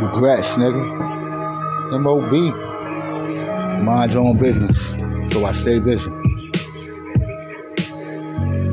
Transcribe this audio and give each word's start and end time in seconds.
Regrets, 0.00 0.50
nigga. 0.50 2.00
MOB. 2.00 2.32
Mind 3.82 4.12
your 4.12 4.26
own 4.28 4.38
business. 4.38 4.78
So 5.32 5.44
I 5.44 5.50
stay 5.50 5.80
busy. 5.80 6.08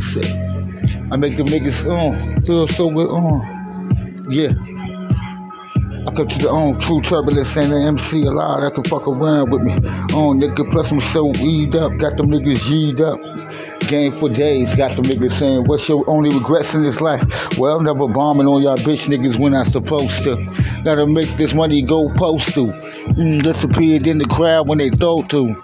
Shit. 0.00 0.32
I 1.10 1.16
make 1.16 1.36
them 1.36 1.46
niggas 1.46 1.84
uh, 1.84 2.40
feel 2.42 2.68
so 2.68 2.88
good. 2.90 3.10
Uh, 3.10 4.30
yeah. 4.30 4.52
I 6.06 6.12
come 6.14 6.28
to 6.28 6.38
the 6.38 6.50
own 6.50 6.78
true 6.78 7.02
turbulence 7.02 7.56
and 7.56 7.72
the 7.72 7.76
MC 7.76 8.24
a 8.24 8.30
lot 8.30 8.60
that 8.60 8.74
can 8.74 8.84
fuck 8.84 9.08
around 9.08 9.50
with 9.50 9.62
me. 9.62 9.72
On 10.14 10.38
nigga, 10.38 10.70
plus 10.70 10.92
I'm 10.92 11.00
so 11.00 11.32
weed 11.42 11.74
up, 11.74 11.96
got 11.98 12.16
them 12.16 12.28
niggas 12.28 12.68
G'd 12.68 13.00
up. 13.00 13.18
Game 13.88 14.12
for 14.18 14.28
days, 14.28 14.74
got 14.76 14.94
the 14.96 15.02
niggas 15.02 15.32
saying, 15.32 15.64
What's 15.64 15.88
your 15.88 16.04
only 16.10 16.28
regrets 16.28 16.74
in 16.74 16.82
this 16.82 17.00
life? 17.00 17.58
Well, 17.58 17.80
never 17.80 18.06
bombing 18.06 18.46
on 18.46 18.60
y'all 18.62 18.76
bitch 18.76 19.06
niggas 19.06 19.38
when 19.38 19.54
I 19.54 19.64
supposed 19.64 20.24
to. 20.24 20.36
Gotta 20.84 21.06
make 21.06 21.30
this 21.38 21.54
money 21.54 21.80
go 21.80 22.10
postal. 22.12 22.66
Mm, 22.66 23.42
disappeared 23.42 24.06
in 24.06 24.18
the 24.18 24.26
crowd 24.26 24.68
when 24.68 24.76
they 24.76 24.90
thought 24.90 25.30
to. 25.30 25.54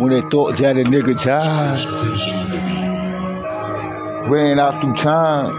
When 0.00 0.10
they 0.10 0.22
thought 0.30 0.56
that 0.58 0.76
a 0.76 0.82
nigga 0.82 1.14
died. 1.22 1.78
Ran 4.28 4.58
out 4.58 4.82
through 4.82 4.96
time. 4.96 5.54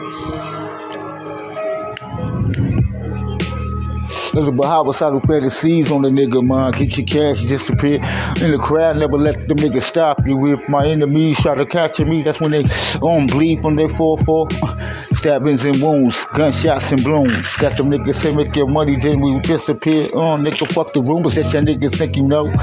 There's 4.35 4.49
a 4.49 4.51
who 4.51 5.21
the 5.39 5.49
seas 5.49 5.89
on 5.93 6.01
the 6.01 6.09
nigga, 6.09 6.45
man. 6.45 6.73
Get 6.73 6.97
your 6.97 7.07
cash 7.07 7.41
disappear. 7.43 8.03
In 8.41 8.51
the 8.51 8.57
crowd, 8.61 8.97
never 8.97 9.17
let 9.17 9.47
the 9.47 9.53
nigga 9.53 9.81
stop 9.81 10.27
you. 10.27 10.53
If 10.53 10.67
my 10.67 10.85
enemies 10.85 11.39
try 11.39 11.55
to 11.55 11.65
capture 11.65 12.05
me, 12.05 12.21
that's 12.21 12.41
when 12.41 12.51
they 12.51 12.65
on 13.01 13.27
bleed 13.27 13.61
from 13.61 13.77
their 13.77 13.87
4-4. 13.87 15.15
Stabbings 15.15 15.63
and 15.63 15.81
wounds, 15.81 16.25
gunshots 16.33 16.91
and 16.91 17.01
blooms. 17.01 17.47
Got 17.55 17.77
them 17.77 17.89
niggas 17.89 18.15
say 18.17 18.35
make 18.35 18.53
your 18.57 18.67
money, 18.67 18.97
then 18.97 19.21
we 19.21 19.39
disappear. 19.39 20.09
Oh, 20.13 20.35
nigga, 20.35 20.69
fuck 20.69 20.91
the 20.91 21.01
rumors 21.01 21.35
that 21.35 21.53
your 21.53 21.61
niggas 21.61 21.95
think 21.95 22.17
you 22.17 22.23
know. 22.23 22.53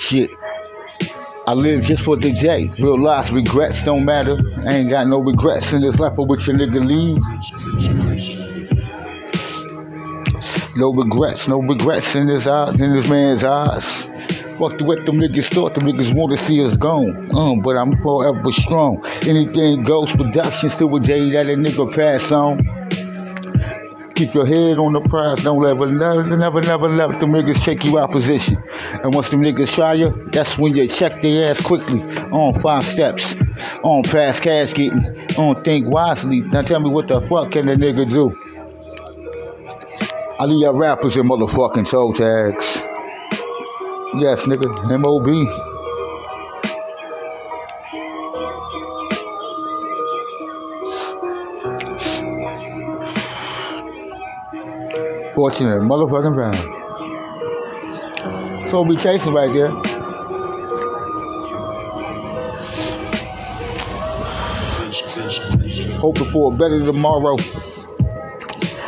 Shit. 0.00 0.32
I 1.46 1.54
live 1.54 1.84
just 1.84 2.02
for 2.02 2.16
the 2.16 2.32
day. 2.32 2.72
Real 2.80 3.00
life 3.00 3.30
regrets 3.30 3.84
don't 3.84 4.04
matter. 4.04 4.36
I 4.66 4.74
ain't 4.78 4.90
got 4.90 5.06
no 5.06 5.20
regrets 5.20 5.72
in 5.72 5.82
this 5.82 6.00
life, 6.00 6.14
but 6.16 6.24
with 6.24 6.44
your 6.48 6.56
nigga 6.56 6.84
leave. 6.84 8.59
No 10.76 10.92
regrets, 10.92 11.48
no 11.48 11.60
regrets 11.60 12.14
in 12.14 12.28
his 12.28 12.46
eyes, 12.46 12.80
in 12.80 12.92
this 12.92 13.08
man's 13.08 13.42
eyes. 13.42 14.04
Fuck 14.58 14.78
the 14.78 14.84
what 14.84 15.04
them 15.04 15.18
niggas 15.18 15.52
thought, 15.52 15.74
them 15.74 15.84
niggas 15.84 16.14
want 16.14 16.30
to 16.30 16.38
see 16.44 16.64
us 16.64 16.76
gone. 16.76 17.28
Um, 17.34 17.60
but 17.60 17.76
I'm 17.76 17.96
forever 18.02 18.52
strong. 18.52 19.04
Anything 19.22 19.82
goes, 19.82 20.12
production 20.12 20.70
still 20.70 20.94
a 20.94 21.00
day 21.00 21.30
that 21.32 21.46
a 21.46 21.54
nigga 21.54 21.92
pass 21.92 22.30
on. 22.30 22.58
Keep 24.14 24.34
your 24.34 24.46
head 24.46 24.78
on 24.78 24.92
the 24.92 25.00
prize, 25.00 25.42
don't 25.42 25.64
ever, 25.66 25.90
never, 25.90 26.36
never, 26.36 26.60
never 26.60 26.88
let 26.88 27.18
them 27.18 27.32
niggas 27.32 27.60
check 27.62 27.84
you 27.84 27.98
out 27.98 28.12
position. 28.12 28.62
And 29.02 29.12
once 29.14 29.30
them 29.30 29.42
niggas 29.42 29.72
try 29.72 29.94
you, 29.94 30.28
that's 30.30 30.56
when 30.56 30.76
you 30.76 30.86
check 30.86 31.20
their 31.22 31.50
ass 31.50 31.60
quickly. 31.62 32.00
On 32.30 32.60
five 32.60 32.84
steps, 32.84 33.34
on 33.82 34.04
fast 34.04 34.42
cash 34.42 34.74
getting, 34.74 35.04
on 35.36 35.64
think 35.64 35.88
wisely. 35.88 36.42
Now 36.42 36.62
tell 36.62 36.80
me 36.80 36.90
what 36.90 37.08
the 37.08 37.22
fuck 37.22 37.52
can 37.52 37.68
a 37.70 37.74
nigga 37.74 38.08
do? 38.08 38.36
I 40.40 40.46
leave 40.46 40.62
y'all 40.62 40.72
rappers 40.72 41.18
and 41.18 41.28
motherfucking 41.28 41.86
toe 41.86 42.14
tags. 42.14 42.64
Yes, 44.18 44.40
nigga. 44.44 44.90
M.O.B. 44.90 45.44
Fortunate 55.34 55.82
motherfucking 55.82 56.34
round. 56.34 56.56
So 58.70 58.80
we 58.80 58.96
chasing 58.96 59.34
right 59.34 59.52
there. 59.52 59.68
Hoping 65.98 66.30
for 66.32 66.50
a 66.50 66.56
better 66.56 66.86
tomorrow. 66.86 67.36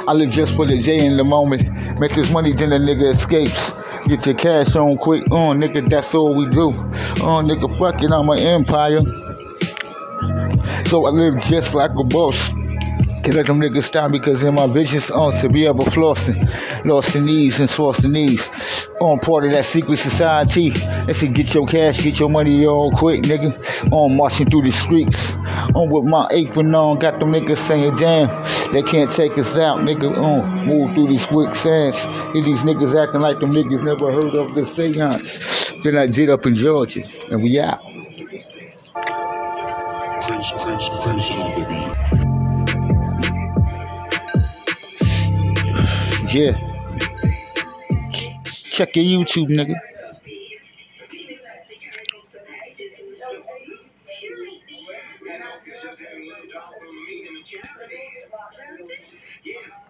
I 0.07 0.13
live 0.15 0.31
just 0.31 0.55
for 0.57 0.67
the 0.67 0.81
J 0.81 1.07
in 1.07 1.17
the 1.17 1.25
moment. 1.25 1.99
Make 2.01 2.15
this 2.15 2.31
money, 2.33 2.53
then 2.53 2.71
the 2.71 2.79
nigga 2.79 3.15
escapes. 3.15 3.73
Get 4.07 4.27
your 4.27 4.35
cash 4.35 4.75
on 4.75 4.99
quick, 4.99 5.31
on 5.31 5.63
uh, 5.63 5.67
nigga, 5.67 5.89
that's 5.89 6.13
all 6.13 6.35
we 6.35 6.49
do. 6.49 6.71
On 7.25 7.49
uh, 7.49 7.55
nigga, 7.55 8.03
it, 8.03 8.11
I'm 8.11 8.29
an 8.31 8.39
empire. 8.41 9.01
So 10.87 11.07
I 11.07 11.11
live 11.11 11.39
just 11.45 11.73
like 11.73 11.93
a 11.93 12.05
boss. 12.05 12.53
Can't 13.23 13.37
let 13.37 13.47
them 13.47 13.61
niggas 13.61 13.85
stop 13.85 14.11
because 14.11 14.43
in 14.43 14.57
my 14.57 14.67
visions 14.67 15.09
on 15.13 15.33
to 15.39 15.49
be 15.49 15.65
able 15.67 15.85
flossing. 15.85 16.84
Lost 16.84 17.13
the 17.13 17.21
knees 17.21 17.61
and 17.61 17.71
source 17.71 17.99
the 17.99 18.09
knees. 18.09 18.51
On 19.01 19.21
part 19.21 19.45
of 19.45 19.53
that 19.53 19.65
secret 19.65 19.99
society. 19.99 20.71
They 21.07 21.13
say 21.13 21.29
get 21.29 21.55
your 21.55 21.65
cash, 21.65 22.03
get 22.03 22.19
your 22.19 22.29
money 22.29 22.67
all 22.67 22.91
quick, 22.91 23.23
nigga. 23.23 23.93
On 23.93 24.17
marching 24.17 24.51
through 24.51 24.63
the 24.63 24.73
streets. 24.73 25.34
On 25.77 25.89
with 25.89 26.05
my 26.05 26.27
apron 26.33 26.75
on, 26.75 26.99
got 26.99 27.21
them 27.21 27.31
niggas 27.31 27.59
saying, 27.59 27.95
damn, 27.95 28.29
they 28.72 28.83
can't 28.83 29.10
take 29.10 29.37
us 29.38 29.56
out, 29.56 29.81
nigga. 29.81 30.16
On 30.16 30.66
move 30.66 30.94
through 30.94 31.09
these 31.09 31.27
quicksands. 31.27 31.99
Hear 32.33 32.43
these 32.43 32.62
niggas 32.62 33.00
acting 33.00 33.21
like 33.21 33.38
them 33.41 33.53
niggas 33.53 33.83
never 33.83 34.10
heard 34.10 34.34
of 34.34 34.55
the 34.55 34.65
seance. 34.65 35.38
Then 35.84 35.97
I 35.97 36.06
did 36.06 36.31
up 36.31 36.47
in 36.47 36.55
Georgia, 36.55 37.03
and 37.31 37.43
we 37.43 37.60
out. 37.60 37.81
Yeah. 46.33 46.53
Check 48.71 48.97
your 48.97 49.04
YouTube, 49.04 49.50
nigga. 49.50 49.75